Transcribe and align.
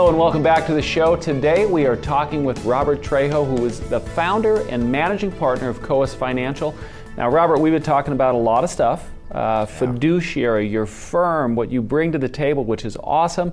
Hello 0.00 0.08
and 0.08 0.18
welcome 0.18 0.42
back 0.42 0.64
to 0.64 0.72
the 0.72 0.80
show. 0.80 1.14
Today 1.14 1.66
we 1.66 1.84
are 1.84 1.94
talking 1.94 2.42
with 2.42 2.64
Robert 2.64 3.02
Trejo, 3.02 3.46
who 3.46 3.66
is 3.66 3.80
the 3.80 4.00
founder 4.00 4.66
and 4.70 4.90
managing 4.90 5.30
partner 5.30 5.68
of 5.68 5.82
Coas 5.82 6.14
Financial. 6.14 6.74
Now, 7.18 7.28
Robert, 7.28 7.58
we've 7.58 7.74
been 7.74 7.82
talking 7.82 8.14
about 8.14 8.34
a 8.34 8.38
lot 8.38 8.64
of 8.64 8.70
stuff 8.70 9.10
uh, 9.30 9.66
fiduciary, 9.66 10.66
your 10.66 10.86
firm, 10.86 11.54
what 11.54 11.70
you 11.70 11.82
bring 11.82 12.12
to 12.12 12.18
the 12.18 12.30
table, 12.30 12.64
which 12.64 12.86
is 12.86 12.96
awesome. 13.04 13.52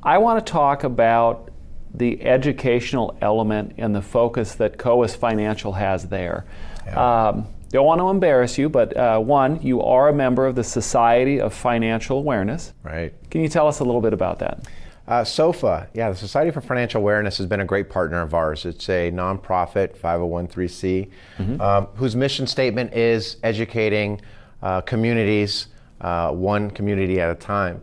I 0.00 0.18
want 0.18 0.46
to 0.46 0.52
talk 0.52 0.84
about 0.84 1.50
the 1.92 2.22
educational 2.22 3.18
element 3.20 3.74
and 3.76 3.92
the 3.92 4.00
focus 4.00 4.54
that 4.54 4.78
Coas 4.78 5.16
Financial 5.16 5.72
has 5.72 6.06
there. 6.06 6.46
Yeah. 6.86 7.30
Um, 7.30 7.48
don't 7.70 7.84
want 7.84 8.00
to 8.00 8.10
embarrass 8.10 8.58
you, 8.58 8.68
but 8.68 8.96
uh, 8.96 9.18
one, 9.18 9.60
you 9.60 9.82
are 9.82 10.08
a 10.08 10.12
member 10.12 10.46
of 10.46 10.54
the 10.54 10.62
Society 10.62 11.40
of 11.40 11.52
Financial 11.52 12.16
Awareness. 12.16 12.74
Right. 12.84 13.12
Can 13.28 13.40
you 13.40 13.48
tell 13.48 13.66
us 13.66 13.80
a 13.80 13.84
little 13.84 14.00
bit 14.00 14.12
about 14.12 14.38
that? 14.38 14.68
Uh, 15.08 15.24
SOFA, 15.24 15.88
yeah, 15.94 16.10
the 16.10 16.16
Society 16.16 16.50
for 16.50 16.60
Financial 16.60 17.00
Awareness 17.00 17.38
has 17.38 17.46
been 17.46 17.60
a 17.60 17.64
great 17.64 17.90
partner 17.90 18.22
of 18.22 18.34
ours. 18.34 18.64
It's 18.64 18.88
a 18.88 19.10
nonprofit 19.10 19.96
501c 19.96 21.10
mm-hmm. 21.38 21.60
um, 21.60 21.86
whose 21.94 22.14
mission 22.14 22.46
statement 22.46 22.92
is 22.92 23.36
educating 23.42 24.20
uh, 24.62 24.82
communities, 24.82 25.68
uh, 26.00 26.30
one 26.30 26.70
community 26.70 27.20
at 27.20 27.30
a 27.30 27.34
time. 27.34 27.80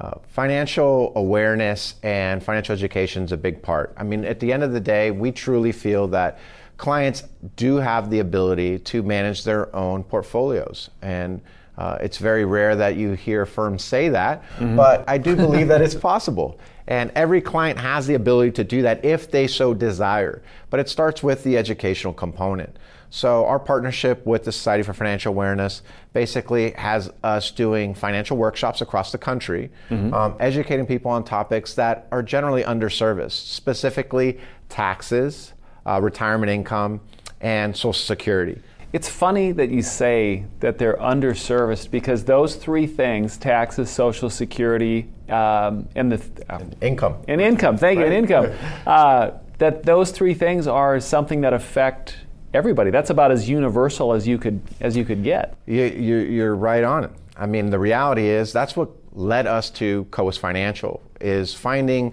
Uh, 0.00 0.14
financial 0.28 1.12
awareness 1.16 1.96
and 2.02 2.42
financial 2.42 2.72
education 2.72 3.24
is 3.24 3.32
a 3.32 3.36
big 3.36 3.62
part. 3.62 3.92
I 3.98 4.04
mean, 4.04 4.24
at 4.24 4.40
the 4.40 4.52
end 4.52 4.62
of 4.62 4.72
the 4.72 4.80
day, 4.80 5.10
we 5.10 5.32
truly 5.32 5.72
feel 5.72 6.08
that 6.08 6.38
clients 6.78 7.24
do 7.56 7.76
have 7.76 8.08
the 8.08 8.20
ability 8.20 8.78
to 8.78 9.02
manage 9.02 9.44
their 9.44 9.74
own 9.76 10.02
portfolios. 10.02 10.90
And 11.02 11.42
uh, 11.78 11.98
it's 12.00 12.18
very 12.18 12.44
rare 12.44 12.76
that 12.76 12.96
you 12.96 13.12
hear 13.12 13.46
firms 13.46 13.82
say 13.82 14.10
that, 14.10 14.42
mm-hmm. 14.56 14.76
but 14.76 15.04
I 15.08 15.18
do 15.18 15.34
believe 15.36 15.68
that 15.68 15.80
it's 15.80 15.94
possible. 15.94 16.58
And 16.86 17.10
every 17.14 17.40
client 17.40 17.78
has 17.78 18.06
the 18.06 18.14
ability 18.14 18.52
to 18.52 18.64
do 18.64 18.82
that 18.82 19.04
if 19.04 19.30
they 19.30 19.46
so 19.46 19.72
desire. 19.72 20.42
But 20.68 20.80
it 20.80 20.88
starts 20.88 21.22
with 21.22 21.44
the 21.44 21.56
educational 21.56 22.12
component. 22.12 22.76
So, 23.14 23.44
our 23.44 23.58
partnership 23.58 24.24
with 24.24 24.44
the 24.44 24.52
Society 24.52 24.82
for 24.82 24.94
Financial 24.94 25.32
Awareness 25.32 25.82
basically 26.14 26.70
has 26.72 27.10
us 27.22 27.50
doing 27.50 27.94
financial 27.94 28.38
workshops 28.38 28.80
across 28.80 29.12
the 29.12 29.18
country, 29.18 29.70
mm-hmm. 29.90 30.14
um, 30.14 30.34
educating 30.40 30.86
people 30.86 31.10
on 31.10 31.22
topics 31.22 31.74
that 31.74 32.08
are 32.10 32.22
generally 32.22 32.62
underserviced, 32.62 33.32
specifically 33.32 34.40
taxes, 34.70 35.52
uh, 35.84 36.00
retirement 36.02 36.50
income, 36.50 37.02
and 37.42 37.76
Social 37.76 37.92
Security. 37.92 38.58
It's 38.92 39.08
funny 39.08 39.52
that 39.52 39.70
you 39.70 39.80
say 39.80 40.44
that 40.60 40.76
they're 40.76 40.98
underserviced 40.98 41.90
because 41.90 42.24
those 42.24 42.56
three 42.56 42.86
things 42.86 43.38
taxes, 43.38 43.88
Social 43.88 44.28
Security, 44.28 45.08
um, 45.30 45.88
and 45.94 46.12
the 46.12 46.22
uh, 46.50 46.60
income. 46.82 47.16
And 47.26 47.40
income, 47.40 47.78
thank 47.78 47.98
right. 47.98 48.06
you, 48.06 48.12
and 48.12 48.30
income. 48.30 48.52
Uh, 48.86 49.38
that 49.58 49.84
those 49.84 50.10
three 50.10 50.34
things 50.34 50.66
are 50.66 50.98
something 50.98 51.42
that 51.42 51.52
affect 51.52 52.16
everybody. 52.52 52.90
That's 52.90 53.10
about 53.10 53.30
as 53.30 53.48
universal 53.48 54.12
as 54.12 54.26
you 54.26 54.36
could 54.36 54.60
as 54.80 54.96
you 54.96 55.04
could 55.04 55.22
get. 55.22 55.56
You, 55.66 55.84
you, 55.84 56.16
you're 56.16 56.56
right 56.56 56.82
on 56.82 57.04
it. 57.04 57.10
I 57.36 57.46
mean, 57.46 57.70
the 57.70 57.78
reality 57.78 58.26
is 58.26 58.52
that's 58.52 58.76
what 58.76 58.90
led 59.12 59.46
us 59.46 59.70
to 59.70 60.04
Coas 60.10 60.36
Financial 60.36 61.00
is 61.20 61.54
finding 61.54 62.12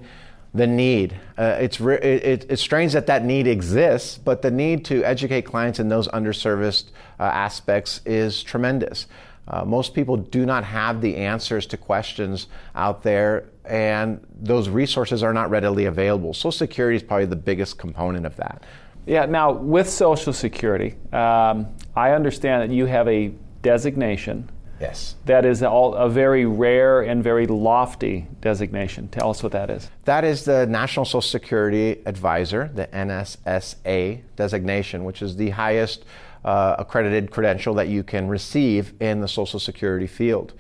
the 0.54 0.68
need. 0.68 1.20
Uh, 1.38 1.58
it's, 1.60 1.80
re- 1.80 2.00
it, 2.00 2.46
it's 2.50 2.62
strange 2.62 2.94
that 2.94 3.08
that 3.08 3.24
need 3.24 3.48
exists, 3.48 4.18
but 4.18 4.42
the 4.42 4.52
need 4.52 4.84
to 4.86 5.04
educate 5.04 5.44
clients 5.44 5.80
in 5.80 5.90
those 5.90 6.08
underserviced 6.10 6.86
uh, 7.20 7.24
aspects 7.24 8.02
is 8.06 8.42
tremendous. 8.42 9.08
Uh, 9.48 9.66
most 9.66 9.94
people 9.94 10.16
do 10.16 10.46
not 10.46 10.64
have 10.64 11.02
the 11.02 11.16
answers 11.18 11.66
to 11.66 11.78
questions 11.78 12.48
out 12.76 13.02
there, 13.04 13.46
and 13.66 14.24
those 14.42 14.70
resources 14.70 15.24
are 15.24 15.34
not 15.34 15.50
readily 15.50 15.86
available. 15.86 16.34
Social 16.34 16.52
Security 16.52 16.96
is 16.98 17.04
probably 17.04 17.26
the 17.26 17.36
biggest 17.36 17.78
component 17.78 18.26
of 18.26 18.36
that. 18.38 18.64
Yeah, 19.06 19.26
now 19.26 19.52
with 19.52 19.90
Social 19.90 20.34
Security, 20.34 20.96
um, 21.12 21.68
I 21.96 22.12
understand 22.12 22.70
that 22.70 22.74
you 22.74 22.86
have 22.86 23.08
a 23.08 23.34
designation 23.62 24.50
Yes. 24.80 25.16
That 25.26 25.46
is 25.46 25.62
all, 25.62 25.94
a 25.94 26.10
very 26.10 26.46
rare 26.46 27.02
and 27.02 27.24
very 27.24 27.48
lofty 27.48 28.28
designation. 28.42 29.10
Tell 29.10 29.30
us 29.30 29.44
what 29.44 29.52
that 29.52 29.70
is. 29.70 29.90
That 30.06 30.24
is 30.24 30.46
the 30.46 30.66
National 30.66 31.06
Social 31.06 31.22
Security 31.22 32.02
Advisor, 32.06 32.72
the 32.74 32.88
NSSA 32.88 34.22
designation, 34.36 35.04
which 35.04 35.22
is 35.22 35.36
the 35.36 35.50
highest 35.50 36.06
uh, 36.46 36.76
accredited 36.80 37.32
credential 37.32 37.74
that 37.76 37.90
you 37.90 38.04
can 38.04 38.28
receive 38.28 38.94
in 39.02 39.20
the 39.20 39.28
Social 39.28 39.60
Security 39.60 40.08
field. 40.08 40.54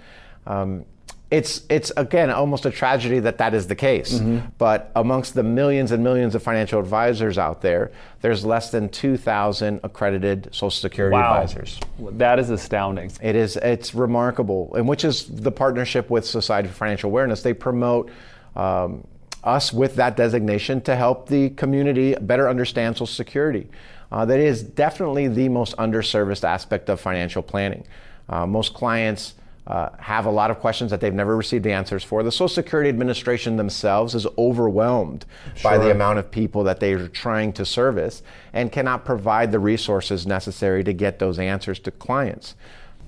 Um, 0.45 0.85
it's 1.31 1.61
it's 1.69 1.91
again 1.95 2.31
almost 2.31 2.65
a 2.65 2.71
tragedy 2.71 3.19
that 3.19 3.37
that 3.37 3.53
is 3.53 3.67
the 3.67 3.75
case. 3.75 4.15
Mm-hmm. 4.15 4.47
But 4.57 4.91
amongst 4.95 5.35
the 5.35 5.43
millions 5.43 5.91
and 5.91 6.03
millions 6.03 6.33
of 6.33 6.41
financial 6.41 6.79
advisors 6.79 7.37
out 7.37 7.61
there, 7.61 7.91
there's 8.21 8.43
less 8.43 8.71
than 8.71 8.89
2,000 8.89 9.81
accredited 9.83 10.45
Social 10.51 10.71
Security 10.71 11.13
wow. 11.13 11.33
advisors. 11.33 11.79
That 11.99 12.39
is 12.39 12.49
astounding. 12.49 13.11
It 13.21 13.35
is. 13.35 13.57
It's 13.57 13.93
remarkable, 13.93 14.73
and 14.75 14.87
which 14.87 15.05
is 15.05 15.25
the 15.27 15.51
partnership 15.51 16.09
with 16.09 16.25
Society 16.25 16.67
for 16.67 16.73
Financial 16.75 17.09
Awareness. 17.09 17.41
They 17.43 17.53
promote. 17.53 18.09
Um, 18.55 19.05
us 19.41 19.71
with 19.71 19.95
that 19.95 20.17
designation 20.17 20.81
to 20.81 20.97
help 20.97 21.29
the 21.29 21.49
community 21.51 22.13
better 22.19 22.49
understand 22.49 22.95
Social 22.95 23.07
Security. 23.07 23.69
Uh, 24.11 24.25
that 24.25 24.37
is 24.37 24.61
definitely 24.61 25.29
the 25.29 25.47
most 25.47 25.77
underserviced 25.77 26.43
aspect 26.43 26.89
of 26.89 26.99
financial 26.99 27.41
planning. 27.41 27.85
Uh, 28.27 28.45
most 28.45 28.73
clients 28.73 29.35
uh, 29.67 29.89
have 29.99 30.25
a 30.25 30.31
lot 30.31 30.49
of 30.49 30.59
questions 30.59 30.89
that 30.91 30.99
they've 30.99 31.13
never 31.13 31.37
received 31.37 31.67
answers 31.67 32.03
for. 32.03 32.23
The 32.23 32.31
Social 32.31 32.47
Security 32.47 32.89
Administration 32.89 33.57
themselves 33.57 34.15
is 34.15 34.25
overwhelmed 34.37 35.25
sure. 35.55 35.71
by 35.71 35.77
the 35.77 35.91
amount 35.91 36.19
of 36.19 36.31
people 36.31 36.63
that 36.63 36.79
they 36.79 36.93
are 36.93 37.07
trying 37.07 37.53
to 37.53 37.65
service 37.65 38.23
and 38.53 38.71
cannot 38.71 39.05
provide 39.05 39.51
the 39.51 39.59
resources 39.59 40.25
necessary 40.25 40.83
to 40.83 40.93
get 40.93 41.19
those 41.19 41.37
answers 41.37 41.79
to 41.79 41.91
clients. 41.91 42.55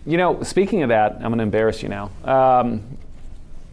You 0.05 0.17
know, 0.17 0.43
speaking 0.43 0.83
of 0.83 0.89
that, 0.89 1.13
I'm 1.15 1.21
going 1.21 1.37
to 1.37 1.43
embarrass 1.43 1.81
you 1.81 1.89
now. 1.89 2.11
Um, 2.23 2.83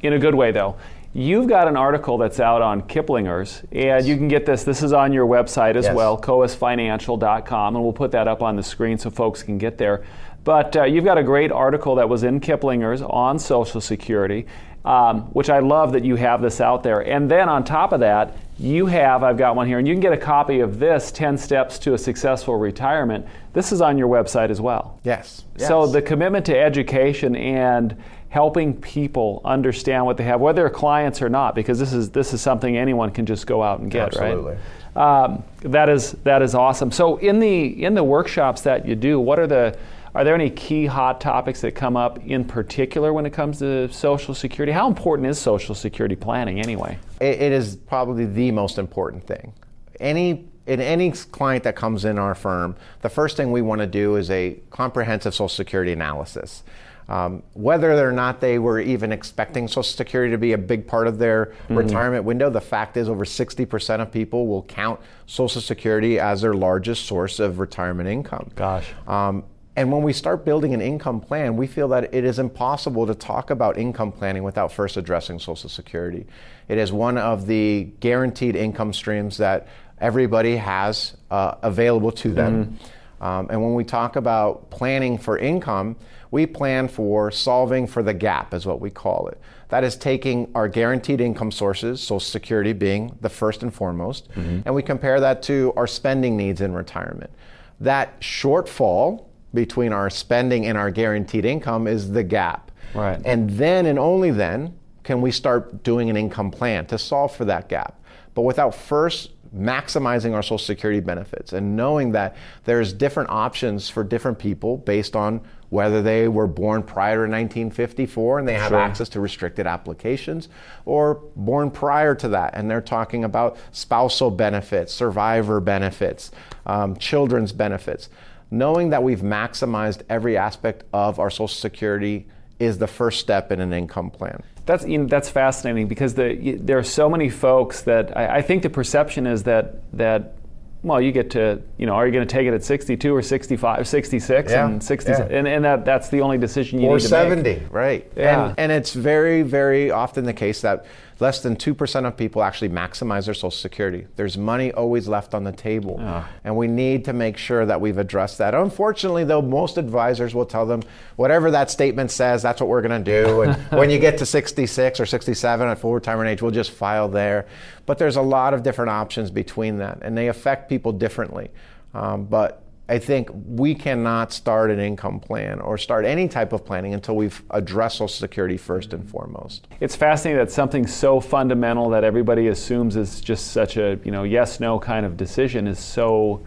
in 0.02 0.12
a 0.12 0.18
good 0.18 0.34
way, 0.34 0.52
though. 0.52 0.76
You've 1.14 1.48
got 1.48 1.68
an 1.68 1.76
article 1.76 2.18
that's 2.18 2.38
out 2.38 2.60
on 2.60 2.82
Kiplinger's, 2.82 3.62
and 3.72 4.06
you 4.06 4.16
can 4.16 4.28
get 4.28 4.44
this. 4.44 4.62
This 4.62 4.82
is 4.82 4.92
on 4.92 5.12
your 5.12 5.26
website 5.26 5.74
as 5.74 5.86
yes. 5.86 5.94
well, 5.94 6.20
coasfinancial.com, 6.20 7.74
and 7.74 7.82
we'll 7.82 7.94
put 7.94 8.12
that 8.12 8.28
up 8.28 8.42
on 8.42 8.56
the 8.56 8.62
screen 8.62 8.98
so 8.98 9.10
folks 9.10 9.42
can 9.42 9.56
get 9.56 9.78
there. 9.78 10.04
But 10.48 10.76
uh, 10.76 10.84
you've 10.84 11.04
got 11.04 11.18
a 11.18 11.22
great 11.22 11.52
article 11.52 11.96
that 11.96 12.08
was 12.08 12.22
in 12.22 12.40
Kiplinger's 12.40 13.02
on 13.02 13.38
Social 13.38 13.82
Security, 13.82 14.46
um, 14.82 15.24
which 15.34 15.50
I 15.50 15.58
love 15.58 15.92
that 15.92 16.06
you 16.06 16.16
have 16.16 16.40
this 16.40 16.62
out 16.62 16.82
there. 16.82 17.00
And 17.00 17.30
then 17.30 17.50
on 17.50 17.64
top 17.64 17.92
of 17.92 18.00
that, 18.00 18.34
you 18.58 18.86
have, 18.86 19.22
I've 19.22 19.36
got 19.36 19.56
one 19.56 19.66
here, 19.66 19.78
and 19.78 19.86
you 19.86 19.92
can 19.92 20.00
get 20.00 20.14
a 20.14 20.16
copy 20.16 20.60
of 20.60 20.78
this 20.78 21.12
10 21.12 21.36
Steps 21.36 21.78
to 21.80 21.92
a 21.92 21.98
Successful 21.98 22.56
Retirement. 22.56 23.26
This 23.52 23.72
is 23.72 23.82
on 23.82 23.98
your 23.98 24.08
website 24.08 24.48
as 24.48 24.58
well. 24.58 24.98
Yes. 25.04 25.44
yes. 25.58 25.68
So 25.68 25.86
the 25.86 26.00
commitment 26.00 26.46
to 26.46 26.58
education 26.58 27.36
and 27.36 27.94
helping 28.30 28.72
people 28.72 29.42
understand 29.44 30.06
what 30.06 30.16
they 30.16 30.24
have, 30.24 30.40
whether 30.40 30.62
they're 30.62 30.70
clients 30.70 31.20
or 31.20 31.28
not, 31.28 31.54
because 31.54 31.78
this 31.78 31.92
is 31.92 32.08
this 32.08 32.32
is 32.32 32.40
something 32.40 32.74
anyone 32.78 33.10
can 33.10 33.26
just 33.26 33.46
go 33.46 33.62
out 33.62 33.80
and 33.80 33.90
get, 33.90 34.16
Absolutely. 34.16 34.56
right? 34.96 35.24
Um, 35.24 35.44
that 35.60 35.90
is 35.90 36.12
that 36.24 36.40
is 36.40 36.54
awesome. 36.54 36.90
So 36.90 37.18
in 37.18 37.38
the 37.38 37.84
in 37.84 37.92
the 37.92 38.04
workshops 38.04 38.62
that 38.62 38.86
you 38.86 38.94
do, 38.96 39.20
what 39.20 39.38
are 39.38 39.46
the 39.46 39.78
are 40.18 40.24
there 40.24 40.34
any 40.34 40.50
key 40.50 40.84
hot 40.84 41.20
topics 41.20 41.60
that 41.60 41.76
come 41.76 41.96
up 41.96 42.18
in 42.26 42.44
particular 42.44 43.12
when 43.12 43.24
it 43.24 43.32
comes 43.32 43.60
to 43.60 43.88
Social 43.92 44.34
Security? 44.34 44.72
How 44.72 44.88
important 44.88 45.28
is 45.28 45.38
Social 45.38 45.76
Security 45.76 46.16
planning 46.16 46.58
anyway? 46.58 46.98
it, 47.20 47.40
it 47.40 47.52
is 47.52 47.76
probably 47.76 48.24
the 48.24 48.50
most 48.50 48.78
important 48.78 49.24
thing. 49.24 49.52
Any 50.00 50.48
in 50.66 50.80
any 50.80 51.12
client 51.12 51.62
that 51.62 51.76
comes 51.76 52.04
in 52.04 52.18
our 52.18 52.34
firm, 52.34 52.74
the 53.00 53.08
first 53.08 53.36
thing 53.36 53.52
we 53.52 53.62
want 53.62 53.80
to 53.80 53.86
do 53.86 54.16
is 54.16 54.28
a 54.30 54.58
comprehensive 54.70 55.34
Social 55.34 55.48
Security 55.48 55.92
analysis. 55.92 56.64
Um, 57.08 57.44
whether 57.52 58.06
or 58.06 58.12
not 58.12 58.40
they 58.40 58.58
were 58.58 58.80
even 58.80 59.12
expecting 59.12 59.68
Social 59.68 59.84
Security 59.84 60.32
to 60.32 60.36
be 60.36 60.52
a 60.52 60.58
big 60.58 60.84
part 60.88 61.06
of 61.06 61.18
their 61.18 61.46
mm-hmm. 61.46 61.78
retirement 61.78 62.24
window, 62.24 62.50
the 62.50 62.60
fact 62.60 62.96
is 62.96 63.08
over 63.08 63.24
60% 63.24 64.00
of 64.00 64.10
people 64.10 64.48
will 64.48 64.64
count 64.64 64.98
Social 65.26 65.62
Security 65.62 66.18
as 66.18 66.42
their 66.42 66.54
largest 66.54 67.06
source 67.06 67.38
of 67.38 67.60
retirement 67.60 68.08
income. 68.08 68.50
Gosh. 68.56 68.92
Um, 69.06 69.44
and 69.78 69.92
when 69.92 70.02
we 70.02 70.12
start 70.12 70.44
building 70.44 70.74
an 70.74 70.80
income 70.80 71.20
plan, 71.20 71.56
we 71.56 71.68
feel 71.68 71.86
that 71.88 72.12
it 72.12 72.24
is 72.24 72.40
impossible 72.40 73.06
to 73.06 73.14
talk 73.14 73.50
about 73.50 73.78
income 73.78 74.10
planning 74.10 74.42
without 74.42 74.72
first 74.72 74.96
addressing 74.96 75.38
Social 75.38 75.70
Security. 75.70 76.26
It 76.66 76.78
is 76.78 76.90
one 76.90 77.16
of 77.16 77.46
the 77.46 77.84
guaranteed 78.00 78.56
income 78.56 78.92
streams 78.92 79.36
that 79.36 79.68
everybody 80.00 80.56
has 80.56 81.16
uh, 81.30 81.54
available 81.62 82.10
to 82.10 82.32
them. 82.32 82.64
Mm-hmm. 82.64 83.24
Um, 83.24 83.46
and 83.50 83.62
when 83.62 83.74
we 83.74 83.84
talk 83.84 84.16
about 84.16 84.68
planning 84.68 85.16
for 85.16 85.38
income, 85.38 85.94
we 86.32 86.44
plan 86.44 86.88
for 86.88 87.30
solving 87.30 87.86
for 87.86 88.02
the 88.02 88.14
gap, 88.14 88.54
is 88.54 88.66
what 88.66 88.80
we 88.80 88.90
call 88.90 89.28
it. 89.28 89.40
That 89.68 89.84
is 89.84 89.94
taking 89.94 90.50
our 90.56 90.66
guaranteed 90.66 91.20
income 91.20 91.52
sources, 91.52 92.00
Social 92.00 92.18
Security 92.18 92.72
being 92.72 93.16
the 93.20 93.28
first 93.28 93.62
and 93.62 93.72
foremost, 93.72 94.28
mm-hmm. 94.32 94.62
and 94.64 94.74
we 94.74 94.82
compare 94.82 95.20
that 95.20 95.40
to 95.44 95.72
our 95.76 95.86
spending 95.86 96.36
needs 96.36 96.60
in 96.60 96.72
retirement. 96.72 97.30
That 97.78 98.20
shortfall 98.20 99.27
between 99.58 99.92
our 99.92 100.08
spending 100.08 100.66
and 100.66 100.78
our 100.78 100.88
guaranteed 100.88 101.44
income 101.44 101.88
is 101.88 102.12
the 102.12 102.22
gap. 102.22 102.70
Right. 102.94 103.20
And 103.24 103.50
then 103.50 103.86
and 103.86 103.98
only 103.98 104.30
then 104.30 104.78
can 105.02 105.20
we 105.20 105.32
start 105.32 105.82
doing 105.82 106.08
an 106.10 106.16
income 106.16 106.52
plan 106.52 106.86
to 106.86 106.98
solve 106.98 107.34
for 107.34 107.44
that 107.46 107.68
gap? 107.68 108.00
But 108.34 108.42
without 108.42 108.72
first 108.72 109.30
maximizing 109.54 110.34
our 110.34 110.42
Social 110.42 110.58
Security 110.58 111.00
benefits 111.00 111.52
and 111.52 111.74
knowing 111.74 112.12
that 112.12 112.36
there's 112.64 112.92
different 112.92 113.30
options 113.30 113.88
for 113.88 114.04
different 114.04 114.38
people 114.38 114.76
based 114.76 115.16
on 115.16 115.40
whether 115.70 116.02
they 116.02 116.28
were 116.28 116.46
born 116.46 116.82
prior 116.82 117.26
to 117.26 117.32
1954 117.32 118.38
and 118.38 118.48
they 118.48 118.54
have 118.54 118.70
sure. 118.70 118.78
access 118.78 119.08
to 119.08 119.20
restricted 119.20 119.66
applications, 119.66 120.48
or 120.84 121.16
born 121.36 121.70
prior 121.70 122.14
to 122.14 122.28
that 122.28 122.54
and 122.54 122.70
they're 122.70 122.80
talking 122.80 123.24
about 123.24 123.56
spousal 123.72 124.30
benefits, 124.30 124.92
survivor 124.92 125.60
benefits, 125.60 126.30
um, 126.66 126.96
children's 126.96 127.52
benefits. 127.52 128.08
Knowing 128.50 128.90
that 128.90 129.02
we've 129.02 129.20
maximized 129.20 130.02
every 130.08 130.36
aspect 130.36 130.84
of 130.92 131.18
our 131.18 131.30
Social 131.30 131.48
Security 131.48 132.26
is 132.58 132.78
the 132.78 132.86
first 132.86 133.20
step 133.20 133.52
in 133.52 133.60
an 133.60 133.72
income 133.72 134.10
plan. 134.10 134.42
That's 134.66 134.86
you 134.86 134.98
know, 134.98 135.06
that's 135.06 135.28
fascinating 135.28 135.86
because 135.86 136.14
the, 136.14 136.56
there 136.60 136.78
are 136.78 136.82
so 136.82 137.08
many 137.08 137.30
folks 137.30 137.82
that 137.82 138.16
I, 138.16 138.38
I 138.38 138.42
think 138.42 138.62
the 138.62 138.70
perception 138.70 139.26
is 139.26 139.44
that 139.44 139.76
that 139.96 140.34
well, 140.82 141.00
you 141.00 141.10
get 141.10 141.30
to, 141.32 141.60
you 141.76 141.86
know, 141.86 141.94
are 141.94 142.06
you 142.06 142.12
going 142.12 142.26
to 142.26 142.32
take 142.32 142.46
it 142.46 142.54
at 142.54 142.62
62 142.62 143.14
or 143.14 143.20
65, 143.20 143.88
66 143.88 144.50
yeah, 144.50 144.66
and 144.66 144.82
60, 144.82 145.10
yeah. 145.10 145.22
and, 145.24 145.48
and 145.48 145.64
that, 145.64 145.84
that's 145.84 146.08
the 146.08 146.20
only 146.20 146.38
decision 146.38 146.80
you 146.80 146.86
or 146.86 146.96
need 146.96 147.02
to 147.02 147.08
70, 147.08 147.42
make. 147.42 147.58
70, 147.58 147.74
right. 147.74 148.12
Yeah. 148.16 148.48
And, 148.50 148.58
and 148.58 148.72
it's 148.72 148.92
very, 148.92 149.42
very 149.42 149.90
often 149.90 150.24
the 150.24 150.32
case 150.32 150.60
that 150.60 150.86
less 151.20 151.42
than 151.42 151.56
2% 151.56 152.06
of 152.06 152.16
people 152.16 152.42
actually 152.42 152.68
maximize 152.68 153.24
their 153.24 153.34
Social 153.34 153.50
Security. 153.50 154.06
There's 154.16 154.38
money 154.38 154.72
always 154.72 155.08
left 155.08 155.34
on 155.34 155.44
the 155.44 155.52
table. 155.52 155.96
Oh. 156.00 156.28
And 156.44 156.56
we 156.56 156.68
need 156.68 157.04
to 157.06 157.12
make 157.12 157.36
sure 157.36 157.66
that 157.66 157.80
we've 157.80 157.98
addressed 157.98 158.38
that. 158.38 158.54
Unfortunately, 158.54 159.24
though, 159.24 159.42
most 159.42 159.78
advisors 159.78 160.34
will 160.34 160.46
tell 160.46 160.66
them 160.66 160.82
whatever 161.16 161.50
that 161.50 161.70
statement 161.70 162.10
says, 162.10 162.42
that's 162.42 162.60
what 162.60 162.68
we're 162.68 162.82
going 162.82 163.04
to 163.04 163.22
do. 163.22 163.42
And 163.48 163.56
when 163.70 163.90
you 163.90 163.98
get 163.98 164.18
to 164.18 164.26
66 164.26 165.00
or 165.00 165.06
67 165.06 165.68
at 165.68 165.78
full 165.78 165.94
retirement 165.94 166.28
age, 166.28 166.42
we'll 166.42 166.50
just 166.50 166.70
file 166.70 167.08
there. 167.08 167.46
But 167.86 167.98
there's 167.98 168.16
a 168.16 168.22
lot 168.22 168.54
of 168.54 168.62
different 168.62 168.90
options 168.90 169.30
between 169.30 169.78
that, 169.78 169.98
and 170.02 170.16
they 170.16 170.28
affect 170.28 170.68
people 170.68 170.92
differently. 170.92 171.50
Um, 171.94 172.24
but 172.24 172.62
I 172.90 172.98
think 172.98 173.28
we 173.32 173.74
cannot 173.74 174.32
start 174.32 174.70
an 174.70 174.80
income 174.80 175.20
plan 175.20 175.60
or 175.60 175.76
start 175.76 176.06
any 176.06 176.26
type 176.26 176.54
of 176.54 176.64
planning 176.64 176.94
until 176.94 177.16
we've 177.16 177.42
addressed 177.50 177.96
Social 177.96 178.08
Security 178.08 178.56
first 178.56 178.94
and 178.94 179.08
foremost. 179.08 179.68
It's 179.80 179.94
fascinating 179.94 180.38
that 180.38 180.50
something 180.50 180.86
so 180.86 181.20
fundamental 181.20 181.90
that 181.90 182.02
everybody 182.02 182.48
assumes 182.48 182.96
is 182.96 183.20
just 183.20 183.48
such 183.48 183.76
a 183.76 183.98
you 184.04 184.10
know 184.10 184.22
yes 184.22 184.58
no 184.58 184.78
kind 184.78 185.04
of 185.04 185.16
decision 185.16 185.66
is 185.66 185.78
so 185.78 186.42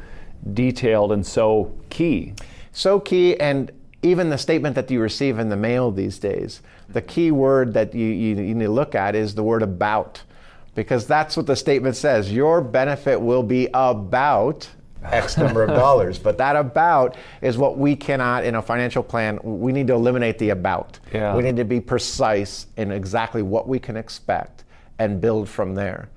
detailed 0.54 1.12
and 1.12 1.26
so 1.26 1.72
key. 1.90 2.34
So 2.72 3.00
key, 3.00 3.40
and 3.40 3.72
even 4.02 4.30
the 4.30 4.38
statement 4.38 4.76
that 4.76 4.90
you 4.90 5.00
receive 5.00 5.38
in 5.40 5.50
the 5.50 5.58
mail 5.58 5.92
these 5.92 6.18
days, 6.18 6.62
the 6.90 7.02
key 7.02 7.32
word 7.32 7.74
that 7.74 7.94
you, 7.94 8.08
you, 8.08 8.36
you 8.36 8.56
need 8.56 8.66
to 8.66 8.72
look 8.72 8.96
at 8.96 9.16
is 9.16 9.36
the 9.36 9.44
word 9.44 9.62
about 9.62 10.24
because 10.74 11.06
that's 11.06 11.36
what 11.36 11.46
the 11.46 11.56
statement 11.56 11.96
says. 11.96 12.32
Your 12.32 12.62
benefit 12.62 13.20
will 13.22 13.44
be 13.44 13.68
about 13.74 14.70
X 15.04 15.38
number 15.38 15.64
of 15.64 15.70
dollars. 15.76 16.20
But 16.20 16.38
that 16.38 16.56
about 16.56 17.16
is 17.42 17.58
what 17.58 17.78
we 17.78 17.96
cannot, 17.96 18.44
in 18.44 18.56
a 18.56 18.62
financial 18.62 19.04
plan, 19.04 19.40
we 19.44 19.72
need 19.72 19.88
to 19.88 19.94
eliminate 19.94 20.38
the 20.38 20.50
about. 20.50 21.00
Yeah. 21.14 21.36
We 21.36 21.44
need 21.44 21.56
to 21.58 21.66
be 21.66 21.80
precise 21.80 22.68
in 22.78 22.92
exactly 22.92 23.42
what 23.42 23.68
we 23.68 23.80
can 23.80 23.98
expect 23.98 24.64
and 25.00 25.20
build 25.20 25.50
from 25.50 25.76
there. 25.76 26.10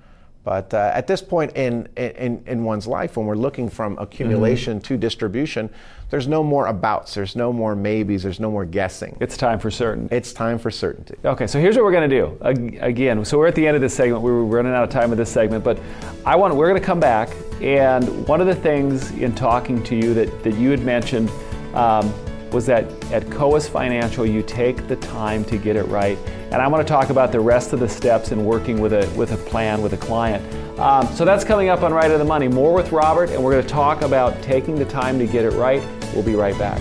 But 0.45 0.75
uh, 0.75 0.91
at 0.93 1.07
this 1.07 1.23
point 1.23 1.57
in, 1.57 1.89
in, 1.97 2.45
in 2.47 2.65
one's 2.65 2.87
life, 2.87 3.17
when 3.17 3.25
we're 3.25 3.35
looking 3.35 3.71
from 3.71 3.97
accumulation 3.99 4.77
mm-hmm. 4.77 4.85
to 4.85 4.97
distribution, 4.99 5.71
there's 6.11 6.29
no 6.29 6.45
more 6.45 6.67
abouts, 6.67 7.15
there's 7.15 7.35
no 7.35 7.51
more 7.51 7.75
maybes, 7.75 8.23
there's 8.23 8.39
no 8.39 8.51
more 8.51 8.67
guessing. 8.67 9.17
It's 9.21 9.39
time 9.39 9.59
for 9.59 9.71
certain. 9.71 10.07
It's 10.13 10.35
time 10.35 10.59
for 10.59 10.71
certainty. 10.71 11.15
Okay, 11.25 11.47
so 11.47 11.59
here's 11.59 11.77
what 11.77 11.85
we're 11.85 11.93
going 11.93 12.09
to 12.11 12.21
do. 12.21 12.79
Again, 12.81 13.25
so 13.25 13.39
we're 13.39 13.47
at 13.47 13.55
the 13.55 13.67
end 13.67 13.75
of 13.75 13.81
this 13.81 13.95
segment. 13.95 14.23
We 14.23 14.31
are 14.31 14.45
running 14.45 14.75
out 14.75 14.85
of 14.85 14.91
time 14.91 15.09
with 15.09 15.19
this 15.19 15.31
segment, 15.31 15.65
but 15.65 15.81
I 16.27 16.37
want 16.37 16.55
we're 16.55 16.69
going 16.69 16.81
to 16.81 16.87
come 16.87 17.01
back. 17.01 17.31
And 17.61 18.27
one 18.27 18.41
of 18.41 18.47
the 18.47 18.55
things 18.55 19.11
in 19.13 19.35
talking 19.35 19.83
to 19.85 19.95
you 19.95 20.15
that, 20.15 20.43
that 20.43 20.55
you 20.55 20.71
had 20.71 20.81
mentioned 20.81 21.31
um, 21.75 22.13
was 22.51 22.67
that 22.67 22.85
at 23.13 23.31
Coas 23.31 23.69
Financial, 23.69 24.25
you 24.25 24.43
take 24.43 24.87
the 24.87 24.97
time 24.97 25.45
to 25.47 25.59
get 25.59 25.77
it 25.77 25.85
right. 25.85 26.19
And 26.51 26.57
I 26.57 26.69
want 26.69 26.87
to 26.87 26.91
talk 26.91 27.11
about 27.11 27.33
the 27.33 27.41
rest 27.41 27.73
of 27.73 27.81
the 27.81 27.89
steps 27.89 28.31
in 28.31 28.45
working 28.45 28.81
with 28.81 28.93
a, 28.93 29.11
with 29.17 29.33
a 29.33 29.37
plan 29.37 29.83
with 29.83 29.93
a 29.93 29.97
client. 29.97 30.45
Um, 30.79 31.07
so 31.15 31.25
that's 31.25 31.45
coming 31.45 31.69
up 31.69 31.83
on 31.83 31.93
Right 31.93 32.11
of 32.11 32.19
the 32.19 32.25
Money. 32.25 32.49
More 32.49 32.73
with 32.73 32.93
Robert, 32.93 33.31
and 33.31 33.43
we're 33.43 33.53
going 33.53 33.65
to 33.65 33.69
talk 33.69 34.03
about 34.03 34.41
taking 34.43 34.77
the 34.77 34.85
time 34.85 35.19
to 35.19 35.27
get 35.27 35.45
it 35.45 35.53
right. 35.53 35.83
We'll 36.15 36.25
be 36.25 36.35
right 36.35 36.57
back. 36.59 36.81